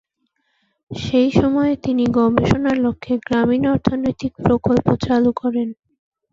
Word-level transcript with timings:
সেই 0.91 1.29
সময়ে 1.31 1.73
তিনি 1.83 2.03
গবেষণার 2.17 2.77
লক্ষ্যে 2.77 3.15
গ্রামীণ 3.25 3.63
অর্থনৈতিক 3.73 4.31
প্রকল্প 4.45 4.87
চালু 5.05 5.31
করেন। 5.41 5.67